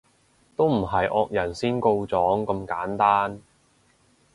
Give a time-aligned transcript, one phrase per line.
[0.55, 3.39] 都唔係惡人先告狀咁簡單